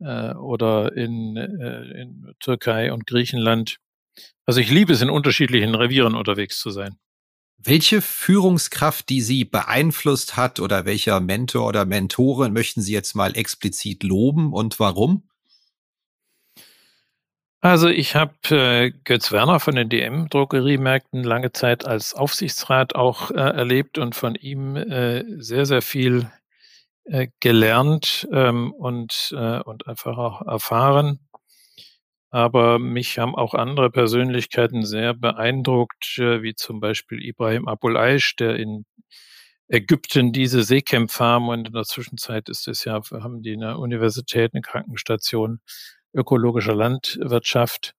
[0.00, 3.78] äh, oder in, äh, in Türkei und Griechenland.
[4.44, 6.98] Also ich liebe es, in unterschiedlichen Revieren unterwegs zu sein.
[7.58, 13.36] Welche Führungskraft, die Sie beeinflusst hat oder welcher Mentor oder Mentorin möchten Sie jetzt mal
[13.36, 15.28] explizit loben und warum?
[17.64, 23.36] Also ich habe äh, Götz Werner von den DM-Drogeriemärkten lange Zeit als Aufsichtsrat auch äh,
[23.36, 26.30] erlebt und von ihm äh, sehr, sehr viel
[27.04, 31.20] äh, gelernt ähm, und, äh, und einfach auch erfahren.
[32.34, 38.34] Aber mich haben auch andere Persönlichkeiten sehr beeindruckt, äh, wie zum Beispiel Ibrahim Abul Aish,
[38.34, 38.86] der in
[39.68, 44.52] Ägypten diese Seekämpfe haben und in der Zwischenzeit ist es ja, haben die eine Universität,
[44.52, 45.60] eine Krankenstation
[46.12, 47.94] ökologischer Landwirtschaft.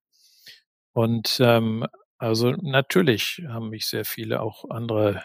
[0.91, 5.24] Und ähm, also natürlich haben mich sehr viele auch andere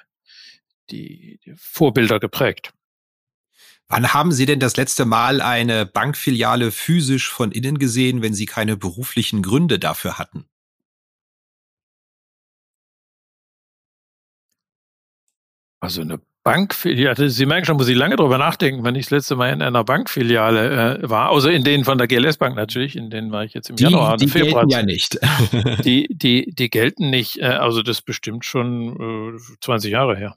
[0.90, 2.72] die, die Vorbilder geprägt.
[3.90, 8.46] Wann haben Sie denn das letzte Mal eine Bankfiliale physisch von innen gesehen, wenn Sie
[8.46, 10.44] keine beruflichen Gründe dafür hatten?
[15.80, 19.34] Also eine Bankfiliale, Sie merken schon, muss ich lange drüber nachdenken, wenn ich das letzte
[19.36, 23.10] Mal in einer Bankfiliale äh, war, außer in denen von der GLS Bank natürlich, in
[23.10, 24.16] denen war ich jetzt im die, Januar.
[24.16, 24.66] Die Februar.
[24.66, 25.18] gelten ja nicht.
[25.84, 30.36] die, die, die gelten nicht, äh, also das ist bestimmt schon äh, 20 Jahre her.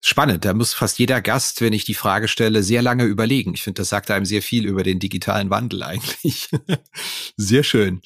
[0.00, 3.54] Spannend, da muss fast jeder Gast, wenn ich die Frage stelle, sehr lange überlegen.
[3.54, 6.50] Ich finde, das sagt einem sehr viel über den digitalen Wandel eigentlich.
[7.36, 8.00] sehr schön.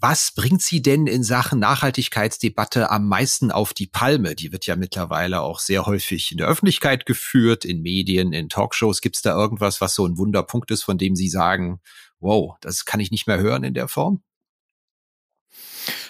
[0.00, 4.34] Was bringt Sie denn in Sachen Nachhaltigkeitsdebatte am meisten auf die Palme?
[4.34, 9.00] Die wird ja mittlerweile auch sehr häufig in der Öffentlichkeit geführt, in Medien, in Talkshows.
[9.00, 11.80] Gibt es da irgendwas, was so ein Wunderpunkt ist, von dem Sie sagen,
[12.20, 14.22] wow, das kann ich nicht mehr hören in der Form?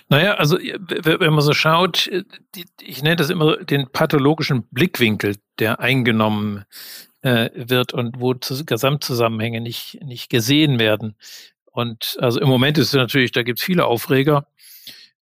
[0.08, 2.10] Naja, also wenn man so schaut,
[2.80, 6.64] ich nenne das immer den pathologischen Blickwinkel, der eingenommen
[7.22, 11.16] äh, wird und wo Gesamtzusammenhänge nicht, nicht gesehen werden.
[11.64, 14.46] Und also im Moment ist es natürlich, da gibt es viele Aufreger.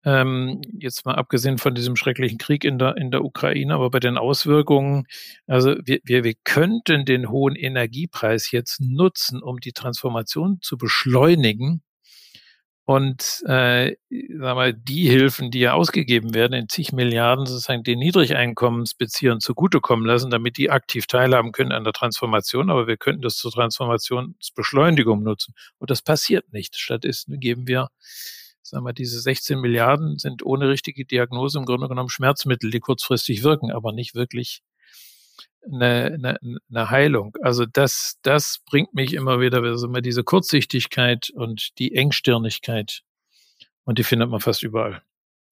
[0.05, 3.99] Ähm, jetzt mal abgesehen von diesem schrecklichen Krieg in der, in der Ukraine, aber bei
[3.99, 5.07] den Auswirkungen,
[5.49, 11.83] also wir, wir, wir könnten den hohen Energiepreis jetzt nutzen, um die Transformation zu beschleunigen
[12.89, 13.97] und äh,
[14.39, 20.07] sag mal, die Hilfen, die ja ausgegeben werden, in zig Milliarden sozusagen den Niedrigeinkommensbeziehern zugutekommen
[20.07, 22.71] lassen, damit die aktiv teilhaben können an der Transformation.
[22.71, 25.55] Aber wir könnten das zur Transformationsbeschleunigung nutzen.
[25.79, 26.77] Und das passiert nicht.
[26.77, 27.89] Stattdessen geben wir,
[28.63, 33.43] sagen wir, diese 16 Milliarden sind ohne richtige Diagnose im Grunde genommen Schmerzmittel, die kurzfristig
[33.43, 34.63] wirken, aber nicht wirklich
[35.71, 36.39] eine, eine,
[36.71, 37.37] eine Heilung.
[37.43, 43.03] Also das, das bringt mich immer wieder, also immer diese Kurzsichtigkeit und die Engstirnigkeit.
[43.85, 45.03] Und die findet man fast überall.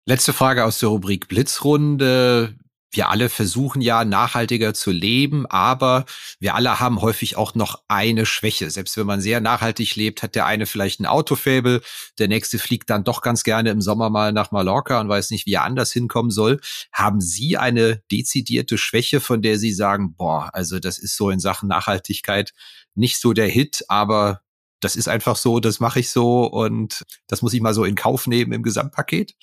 [0.05, 2.55] Letzte Frage aus der Rubrik Blitzrunde
[2.95, 6.05] wir alle versuchen ja nachhaltiger zu leben, aber
[6.39, 8.69] wir alle haben häufig auch noch eine Schwäche.
[8.69, 11.81] Selbst wenn man sehr nachhaltig lebt, hat der eine vielleicht ein Autofabel,
[12.19, 15.45] der nächste fliegt dann doch ganz gerne im Sommer mal nach Mallorca und weiß nicht,
[15.45, 16.59] wie er anders hinkommen soll.
[16.91, 21.39] Haben Sie eine dezidierte Schwäche, von der Sie sagen, boah, also das ist so in
[21.39, 22.53] Sachen Nachhaltigkeit
[22.95, 24.41] nicht so der Hit, aber
[24.83, 27.95] das ist einfach so, das mache ich so und das muss ich mal so in
[27.95, 29.33] Kauf nehmen im Gesamtpaket?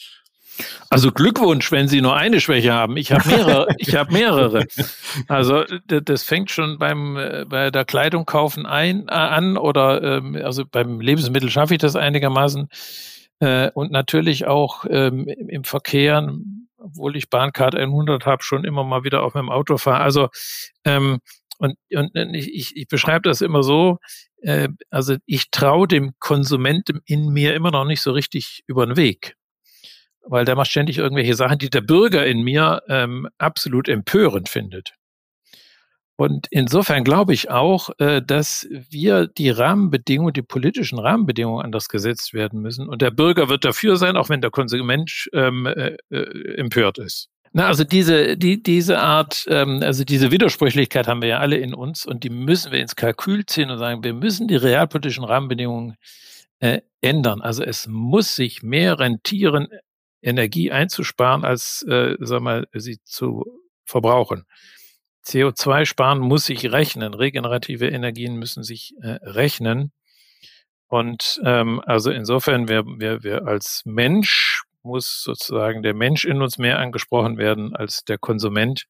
[0.89, 2.97] Also Glückwunsch, wenn Sie nur eine Schwäche haben.
[2.97, 3.69] Ich habe mehrere.
[3.79, 4.67] ich habe mehrere.
[5.29, 10.37] Also das fängt schon beim äh, bei der Kleidung kaufen ein äh, an oder ähm,
[10.43, 12.69] also beim Lebensmittel schaffe ich das einigermaßen
[13.41, 16.33] äh, und natürlich auch ähm, im Verkehr,
[16.79, 20.01] obwohl ich Bahncard 100 habe, schon immer mal wieder auf meinem Auto fahre.
[20.03, 20.29] Also
[20.85, 21.19] ähm,
[21.59, 23.99] und, und ich, ich beschreibe das immer so,
[24.43, 28.97] äh, also ich traue dem Konsumenten in mir immer noch nicht so richtig über den
[28.97, 29.37] Weg
[30.27, 34.95] weil der macht ständig irgendwelche Sachen, die der Bürger in mir ähm, absolut empörend findet.
[36.21, 42.35] Und insofern glaube ich auch, äh, dass wir die Rahmenbedingungen, die politischen Rahmenbedingungen anders gesetzt
[42.35, 42.89] werden müssen.
[42.91, 47.31] Und der Bürger wird dafür sein, auch wenn der Konsument ähm, äh, äh, empört ist.
[47.53, 51.73] Na, also diese, die, diese Art, ähm, also diese Widersprüchlichkeit haben wir ja alle in
[51.73, 55.97] uns und die müssen wir ins Kalkül ziehen und sagen, wir müssen die realpolitischen Rahmenbedingungen
[56.59, 57.41] äh, ändern.
[57.41, 59.69] Also es muss sich mehr rentieren,
[60.23, 63.45] Energie einzusparen, als äh, sag mal, sie zu
[63.85, 64.45] verbrauchen.
[65.25, 67.15] CO2 sparen muss sich rechnen.
[67.15, 69.93] Regenerative Energien müssen sich äh, rechnen.
[70.89, 76.59] Und ähm, also insofern, wir, wir, wir als Mensch muss sozusagen der Mensch in uns
[76.59, 78.87] mehr angesprochen werden als der Konsument,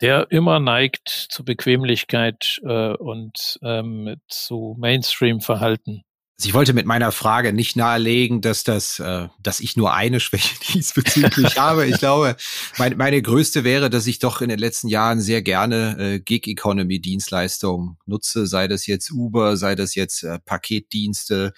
[0.00, 6.02] der immer neigt zu Bequemlichkeit äh, und ähm, zu Mainstream-Verhalten.
[6.40, 10.20] Also ich wollte mit meiner Frage nicht nahelegen, dass das, äh, dass ich nur eine
[10.20, 11.86] Schwäche diesbezüglich habe.
[11.86, 12.34] Ich glaube,
[12.78, 16.46] mein, meine größte wäre, dass ich doch in den letzten Jahren sehr gerne äh, Gig
[16.46, 21.52] Economy Dienstleistungen nutze, sei das jetzt Uber, sei das jetzt äh, Paketdienste,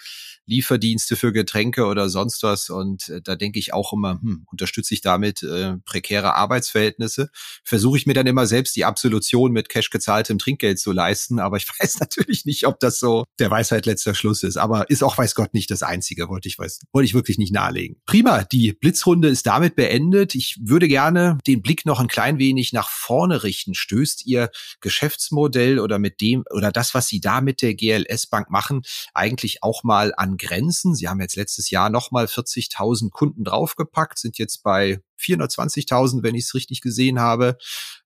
[0.53, 2.71] Lieferdienste für Getränke oder sonst was.
[2.71, 7.31] Und äh, da denke ich auch immer, hm, unterstütze ich damit äh, prekäre Arbeitsverhältnisse?
[7.65, 11.39] Versuche ich mir dann immer selbst die Absolution mit cash gezahltem Trinkgeld zu leisten.
[11.39, 14.57] Aber ich weiß natürlich nicht, ob das so der Weisheit letzter Schluss ist.
[14.57, 17.53] Aber ist auch, weiß Gott, nicht das Einzige, wollte ich, weiß, wollte ich wirklich nicht
[17.53, 17.97] nahelegen.
[18.07, 20.35] Prima, die Blitzrunde ist damit beendet.
[20.35, 23.75] Ich würde gerne den Blick noch ein klein wenig nach vorne richten.
[23.75, 28.51] Stößt Ihr Geschäftsmodell oder mit dem oder das, was Sie da mit der GLS Bank
[28.51, 28.83] machen,
[29.15, 30.95] eigentlich auch mal an Grenzen.
[30.95, 36.45] Sie haben jetzt letztes Jahr nochmal 40.000 Kunden draufgepackt, sind jetzt bei 420.000, wenn ich
[36.45, 37.57] es richtig gesehen habe.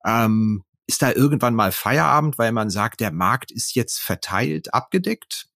[0.04, 5.48] Ähm, ist da irgendwann mal Feierabend, weil man sagt, der Markt ist jetzt verteilt, abgedeckt?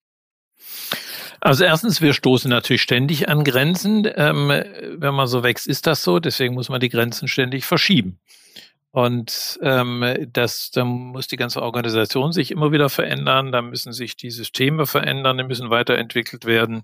[1.39, 4.07] Also erstens, wir stoßen natürlich ständig an Grenzen.
[4.15, 6.19] Ähm, wenn man so wächst, ist das so.
[6.19, 8.19] Deswegen muss man die Grenzen ständig verschieben.
[8.91, 14.17] Und ähm, das, da muss die ganze Organisation sich immer wieder verändern, da müssen sich
[14.17, 16.83] die Systeme verändern, die müssen weiterentwickelt werden.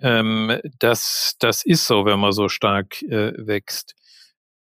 [0.00, 3.94] Ähm, das, das ist so, wenn man so stark äh, wächst.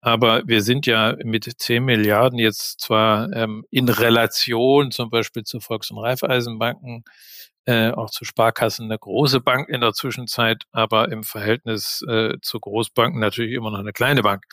[0.01, 5.61] Aber wir sind ja mit 10 Milliarden jetzt zwar ähm, in Relation zum Beispiel zu
[5.61, 7.05] Volks- und Raiffeisenbanken,
[7.67, 12.61] äh, auch zu Sparkassen eine große Bank in der Zwischenzeit, aber im Verhältnis äh, zu
[12.61, 14.45] Großbanken natürlich immer noch eine kleine Bank.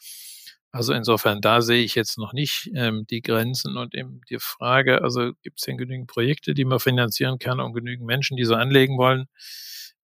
[0.76, 5.04] Also insofern, da sehe ich jetzt noch nicht ähm, die Grenzen und eben die Frage,
[5.04, 8.56] also gibt es denn genügend Projekte, die man finanzieren kann und genügend Menschen, die so
[8.56, 9.28] anlegen wollen,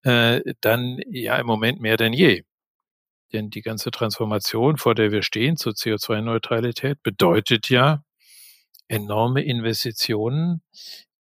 [0.02, 2.42] äh, dann ja im Moment mehr denn je.
[3.32, 8.02] Denn die ganze Transformation, vor der wir stehen zur CO2-Neutralität, bedeutet ja
[8.88, 10.62] enorme Investitionen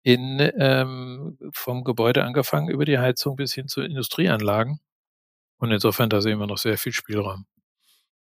[0.03, 4.79] in ähm, vom Gebäude angefangen über die Heizung bis hin zu Industrieanlagen.
[5.59, 7.45] Und insofern, da sehen wir noch sehr viel Spielraum.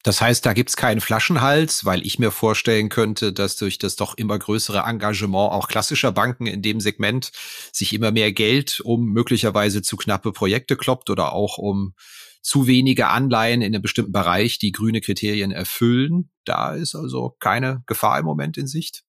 [0.06, 4.15] Das heißt, da gibt's keinen Flaschenhals, weil ich mir vorstellen könnte, dass durch das doch
[4.15, 7.32] immer größere Engagement auch klassischer Banken in dem Segment
[7.72, 11.96] sich immer mehr Geld um möglicherweise zu knappe Projekte kloppt oder auch um
[12.44, 16.30] zu wenige Anleihen in einem bestimmten Bereich, die grüne Kriterien erfüllen.
[16.44, 19.02] Da ist also keine Gefahr im Moment in Sicht.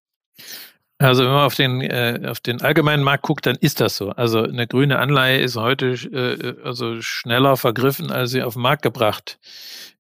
[0.97, 4.13] Also wenn man auf den, äh, auf den allgemeinen Markt guckt, dann ist das so.
[4.13, 8.81] Also eine grüne Anleihe ist heute äh, also schneller vergriffen, als sie auf den Markt
[8.81, 9.39] gebracht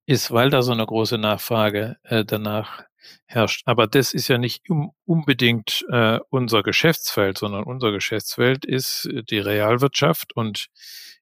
[0.07, 2.85] ist, weil da so eine große Nachfrage äh, danach
[3.27, 3.63] herrscht.
[3.67, 9.23] Aber das ist ja nicht um, unbedingt äh, unser Geschäftsfeld, sondern unser Geschäftsfeld ist äh,
[9.23, 10.69] die Realwirtschaft und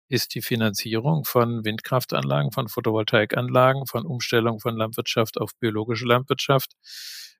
[0.08, 6.72] ist die Finanzierung von Windkraftanlagen, von Photovoltaikanlagen, von Umstellung von Landwirtschaft auf biologische Landwirtschaft,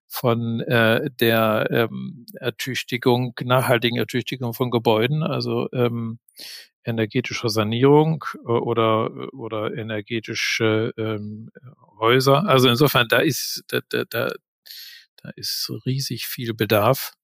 [0.06, 6.18] von äh, der ähm, Ertüchtigung, nachhaltigen Ertüchtigung von Gebäuden, also ähm,
[6.84, 11.50] energetischer Sanierung äh, oder, oder energetische ähm,
[11.98, 12.46] Häuser.
[12.46, 14.30] Also insofern, da ist, da, da, da,
[15.36, 17.14] ist riesig viel Bedarf.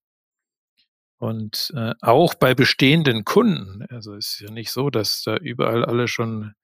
[1.18, 5.84] Und äh, auch bei bestehenden Kunden, also es ist ja nicht so, dass da überall
[5.84, 6.54] alle schon,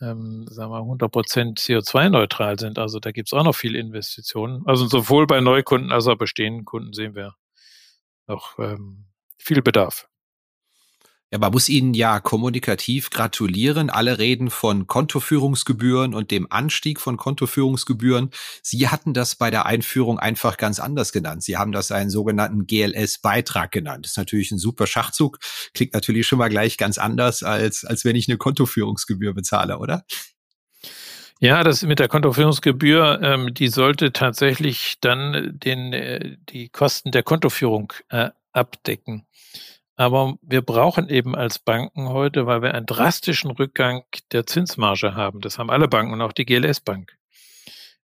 [0.00, 2.78] ähm, sagen wir, 100 Prozent CO2-neutral sind.
[2.78, 4.62] Also da gibt's auch noch viel Investitionen.
[4.66, 7.34] Also sowohl bei Neukunden als auch bestehenden Kunden sehen wir
[8.26, 9.04] noch ähm,
[9.36, 10.08] viel Bedarf.
[11.34, 13.90] Ja, man muss Ihnen ja kommunikativ gratulieren.
[13.90, 18.30] Alle reden von Kontoführungsgebühren und dem Anstieg von Kontoführungsgebühren.
[18.62, 21.42] Sie hatten das bei der Einführung einfach ganz anders genannt.
[21.42, 24.04] Sie haben das einen sogenannten GLS-Beitrag genannt.
[24.04, 25.40] Das ist natürlich ein super Schachzug.
[25.74, 30.04] Klingt natürlich schon mal gleich ganz anders, als, als wenn ich eine Kontoführungsgebühr bezahle, oder?
[31.40, 37.24] Ja, das mit der Kontoführungsgebühr, ähm, die sollte tatsächlich dann den, äh, die Kosten der
[37.24, 39.26] Kontoführung äh, abdecken.
[39.96, 45.40] Aber wir brauchen eben als Banken heute, weil wir einen drastischen Rückgang der Zinsmarge haben.
[45.40, 47.16] Das haben alle Banken und auch die GLS Bank.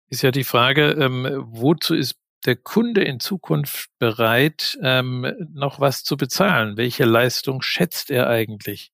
[0.08, 6.04] Ist ja die Frage, ähm, wozu ist der Kunde in Zukunft bereit, ähm, noch was
[6.04, 6.76] zu bezahlen?
[6.76, 8.92] Welche Leistung schätzt er eigentlich?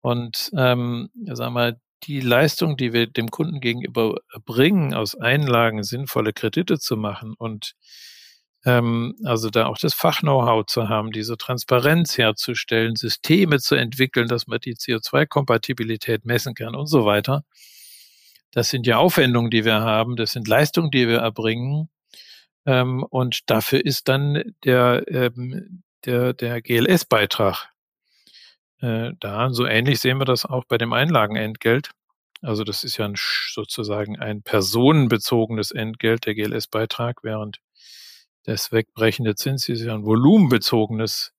[0.00, 6.32] Und ähm, sagen wir, die Leistung, die wir dem Kunden gegenüber bringen, aus Einlagen sinnvolle
[6.32, 7.74] Kredite zu machen und
[8.64, 14.46] ähm, also da auch das Fach-Know-how zu haben, diese Transparenz herzustellen, Systeme zu entwickeln, dass
[14.46, 17.44] man die CO2-Kompatibilität messen kann und so weiter.
[18.52, 21.88] Das sind ja Aufwendungen, die wir haben, das sind Leistungen, die wir erbringen.
[22.66, 27.70] Ähm, und dafür ist dann der, ähm, der, der GLS-Beitrag
[28.80, 29.50] äh, da.
[29.50, 31.90] So ähnlich sehen wir das auch bei dem Einlagenentgelt.
[32.42, 37.60] Also das ist ja ein, sozusagen ein personenbezogenes Entgelt, der GLS-Beitrag, während
[38.44, 41.32] das wegbrechende Zins ist ja ein volumenbezogenes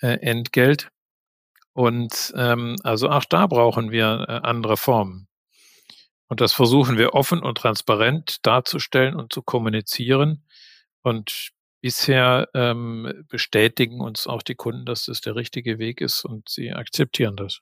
[0.00, 0.90] äh, Entgelt.
[1.72, 5.28] Und ähm, also auch da brauchen wir äh, andere Formen.
[6.28, 10.44] Und das versuchen wir offen und transparent darzustellen und zu kommunizieren.
[11.02, 16.48] Und bisher ähm, bestätigen uns auch die Kunden, dass das der richtige Weg ist und
[16.48, 17.60] sie akzeptieren das.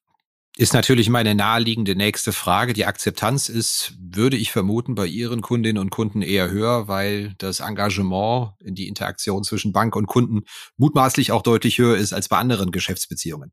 [0.58, 2.72] Ist natürlich meine naheliegende nächste Frage.
[2.72, 7.60] Die Akzeptanz ist, würde ich vermuten, bei Ihren Kundinnen und Kunden eher höher, weil das
[7.60, 10.44] Engagement in die Interaktion zwischen Bank und Kunden
[10.78, 13.52] mutmaßlich auch deutlich höher ist als bei anderen Geschäftsbeziehungen.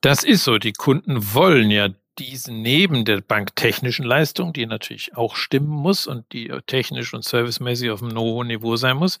[0.00, 0.56] Das ist so.
[0.56, 6.32] Die Kunden wollen ja diesen neben der banktechnischen Leistung, die natürlich auch stimmen muss und
[6.32, 9.18] die technisch und servicemäßig auf einem hohen Niveau sein muss,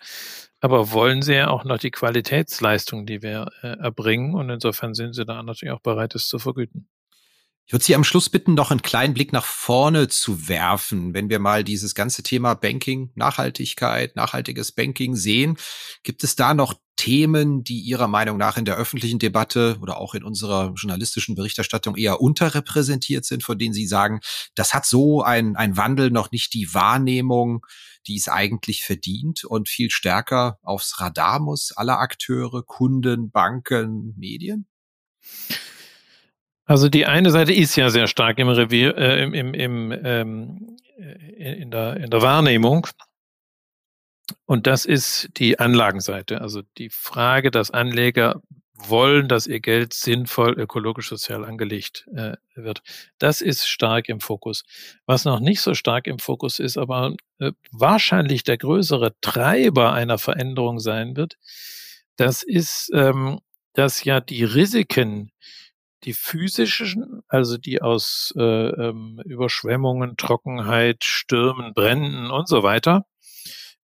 [0.60, 5.14] aber wollen sie ja auch noch die Qualitätsleistung, die wir äh, erbringen und insofern sind
[5.14, 6.88] sie da natürlich auch bereit, es zu vergüten.
[7.68, 11.12] Ich würde Sie am Schluss bitten, noch einen kleinen Blick nach vorne zu werfen.
[11.12, 15.58] Wenn wir mal dieses ganze Thema Banking, Nachhaltigkeit, nachhaltiges Banking sehen,
[16.02, 20.14] gibt es da noch Themen, die Ihrer Meinung nach in der öffentlichen Debatte oder auch
[20.14, 24.20] in unserer journalistischen Berichterstattung eher unterrepräsentiert sind, von denen Sie sagen,
[24.54, 27.66] das hat so ein, ein Wandel noch nicht die Wahrnehmung,
[28.06, 34.66] die es eigentlich verdient und viel stärker aufs Radar muss aller Akteure, Kunden, Banken, Medien?
[36.68, 40.76] Also die eine Seite ist ja sehr stark im Revier, äh, im, im, im, ähm,
[41.38, 42.86] in, der, in der Wahrnehmung.
[44.44, 46.42] Und das ist die Anlagenseite.
[46.42, 48.42] Also die Frage, dass Anleger
[48.74, 52.82] wollen, dass ihr Geld sinnvoll ökologisch sozial angelegt äh, wird.
[53.16, 54.62] Das ist stark im Fokus.
[55.06, 60.18] Was noch nicht so stark im Fokus ist, aber äh, wahrscheinlich der größere Treiber einer
[60.18, 61.38] Veränderung sein wird,
[62.16, 63.40] das ist, ähm,
[63.72, 65.32] dass ja die Risiken,
[66.04, 73.04] die physischen, also die aus äh, ähm, Überschwemmungen, Trockenheit, Stürmen, Bränden und so weiter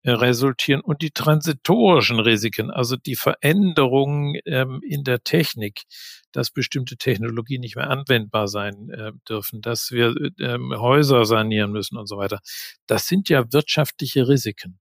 [0.03, 5.83] äh, resultieren und die transitorischen Risiken, also die Veränderungen ähm, in der Technik,
[6.31, 11.97] dass bestimmte Technologien nicht mehr anwendbar sein äh, dürfen, dass wir äh, Häuser sanieren müssen
[11.97, 12.39] und so weiter.
[12.85, 14.79] Das sind ja wirtschaftliche Risiken.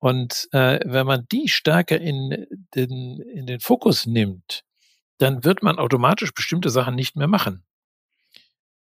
[0.00, 4.64] Und äh, wenn man die stärker in den, in den Fokus nimmt,
[5.20, 7.64] dann wird man automatisch bestimmte Sachen nicht mehr machen.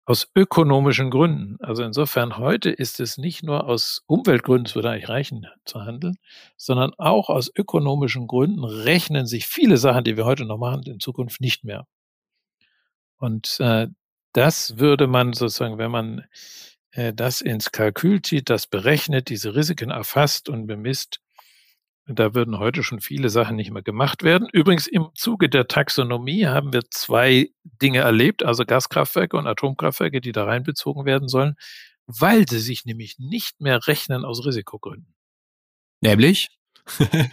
[0.07, 1.57] Aus ökonomischen Gründen.
[1.61, 6.17] Also insofern heute ist es nicht nur aus Umweltgründen, es würde eigentlich reichen zu handeln,
[6.57, 11.01] sondern auch aus ökonomischen Gründen rechnen sich viele Sachen, die wir heute noch machen, in
[11.01, 11.87] Zukunft nicht mehr.
[13.19, 13.89] Und äh,
[14.33, 16.25] das würde man sozusagen, wenn man
[16.91, 21.21] äh, das ins Kalkül zieht, das berechnet, diese Risiken erfasst und bemisst,
[22.07, 24.49] da würden heute schon viele Sachen nicht mehr gemacht werden.
[24.53, 30.33] Übrigens im Zuge der Taxonomie haben wir zwei Dinge erlebt, also Gaskraftwerke und Atomkraftwerke, die
[30.33, 31.57] da reinbezogen werden sollen,
[32.07, 35.15] weil sie sich nämlich nicht mehr rechnen aus Risikogründen.
[36.03, 36.51] Nämlich?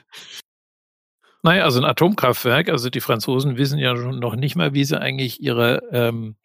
[1.44, 5.00] naja, also ein Atomkraftwerk, also die Franzosen wissen ja schon noch nicht mal, wie sie
[5.00, 6.38] eigentlich ihre, ähm,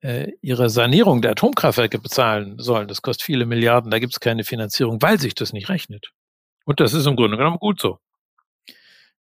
[0.00, 2.88] äh, ihre Sanierung der Atomkraftwerke bezahlen sollen.
[2.88, 6.12] Das kostet viele Milliarden, da gibt es keine Finanzierung, weil sich das nicht rechnet.
[6.68, 7.98] Und das ist im Grunde genommen gut so.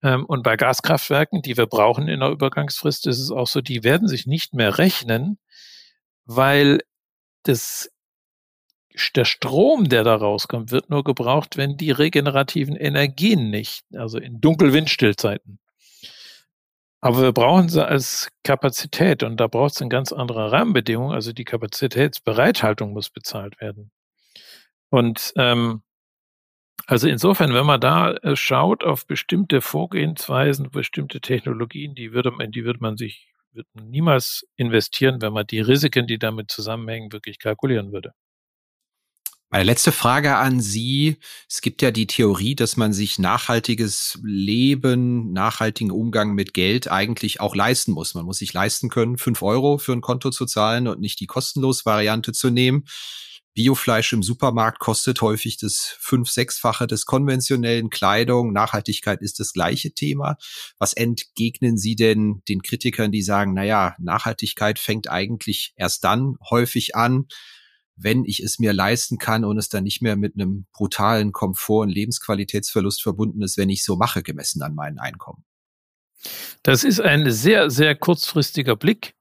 [0.03, 3.83] Ähm, und bei Gaskraftwerken, die wir brauchen in der Übergangsfrist, ist es auch so, die
[3.83, 5.39] werden sich nicht mehr rechnen,
[6.27, 6.81] weil
[7.45, 7.91] das,
[9.17, 14.43] der Strom, der da rauskommt, wird nur gebraucht, wenn die regenerativen Energien nicht, also in
[14.43, 15.59] Dunkelwindstillzeiten.
[17.01, 21.11] Aber wir brauchen sie als Kapazität und da braucht es eine ganz andere Rahmenbedingung.
[21.11, 23.91] Also die Kapazitätsbereithaltung muss bezahlt werden.
[24.91, 25.83] Und ähm,
[26.87, 32.51] also insofern, wenn man da äh, schaut auf bestimmte Vorgehensweisen, bestimmte Technologien, die würde man,
[32.51, 37.13] die würde man sich würde man niemals investieren, wenn man die Risiken, die damit zusammenhängen,
[37.13, 38.13] wirklich kalkulieren würde.
[39.53, 41.17] Meine letzte Frage an Sie.
[41.49, 47.41] Es gibt ja die Theorie, dass man sich nachhaltiges Leben, nachhaltigen Umgang mit Geld eigentlich
[47.41, 48.15] auch leisten muss.
[48.15, 51.27] Man muss sich leisten können, fünf Euro für ein Konto zu zahlen und nicht die
[51.27, 52.85] kostenlos Variante zu nehmen.
[53.55, 58.53] Biofleisch im Supermarkt kostet häufig das fünf-, sechsfache des konventionellen Kleidung.
[58.53, 60.37] Nachhaltigkeit ist das gleiche Thema.
[60.79, 66.37] Was entgegnen Sie denn den Kritikern, die sagen, na ja, Nachhaltigkeit fängt eigentlich erst dann
[66.49, 67.27] häufig an,
[67.97, 71.83] wenn ich es mir leisten kann und es dann nicht mehr mit einem brutalen Komfort-
[71.83, 75.45] und Lebensqualitätsverlust verbunden ist, wenn ich so mache, gemessen an meinen Einkommen.
[76.63, 79.15] Das ist ein sehr, sehr kurzfristiger Blick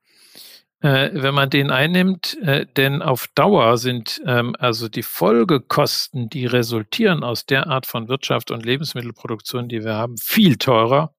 [0.82, 6.46] äh, wenn man den einnimmt, äh, denn auf Dauer sind ähm, also die Folgekosten, die
[6.46, 11.14] resultieren aus der Art von Wirtschaft und Lebensmittelproduktion, die wir haben, viel teurer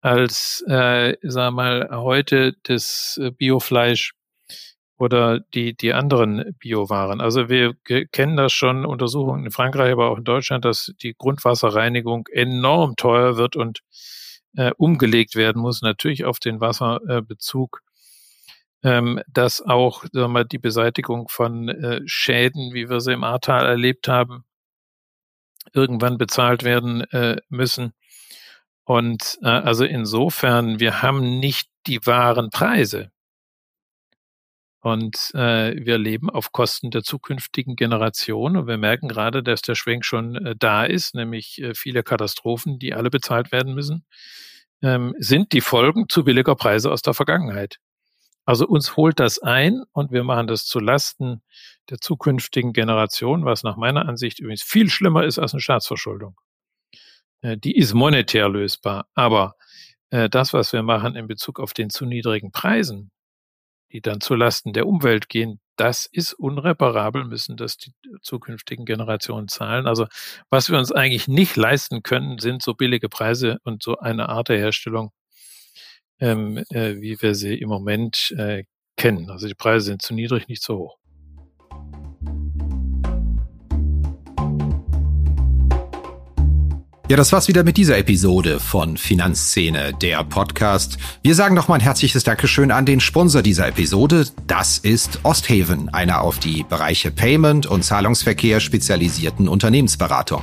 [0.00, 4.12] als, äh, sagen wir mal, heute das äh, Biofleisch
[4.96, 7.20] oder die, die anderen Biowaren.
[7.20, 7.74] Also wir
[8.12, 13.36] kennen das schon, Untersuchungen in Frankreich, aber auch in Deutschland, dass die Grundwasserreinigung enorm teuer
[13.36, 13.80] wird und
[14.56, 17.82] äh, umgelegt werden muss, natürlich auf den Wasserbezug,
[18.82, 23.24] ähm, dass auch sagen wir, mal, die Beseitigung von äh, Schäden, wie wir sie im
[23.24, 24.44] Ahrtal erlebt haben,
[25.72, 27.92] irgendwann bezahlt werden äh, müssen.
[28.84, 33.10] Und äh, also insofern, wir haben nicht die wahren Preise.
[34.80, 38.56] Und äh, wir leben auf Kosten der zukünftigen Generation.
[38.56, 42.78] Und wir merken gerade, dass der Schwenk schon äh, da ist, nämlich äh, viele Katastrophen,
[42.78, 44.06] die alle bezahlt werden müssen,
[44.82, 47.78] ähm, sind die Folgen zu billiger Preise aus der Vergangenheit.
[48.48, 51.42] Also uns holt das ein und wir machen das zu Lasten
[51.90, 56.34] der zukünftigen Generation, was nach meiner Ansicht übrigens viel schlimmer ist als eine Staatsverschuldung.
[57.42, 59.56] Äh, die ist monetär lösbar, aber
[60.08, 63.10] äh, das, was wir machen in Bezug auf den zu niedrigen Preisen,
[63.92, 67.92] die dann zu Lasten der Umwelt gehen, das ist unreparabel, müssen das die
[68.22, 69.86] zukünftigen Generationen zahlen.
[69.86, 70.06] Also
[70.48, 74.48] was wir uns eigentlich nicht leisten können, sind so billige Preise und so eine Art
[74.48, 75.12] der Herstellung,
[76.20, 78.64] ähm, äh, wie wir sie im Moment äh,
[78.96, 79.30] kennen.
[79.30, 80.98] Also die Preise sind zu niedrig, nicht zu hoch.
[87.10, 90.98] Ja, das war's wieder mit dieser Episode von Finanzszene, der Podcast.
[91.22, 94.26] Wir sagen nochmal ein herzliches Dankeschön an den Sponsor dieser Episode.
[94.46, 100.42] Das ist Osthaven, einer auf die Bereiche Payment und Zahlungsverkehr spezialisierten Unternehmensberatung.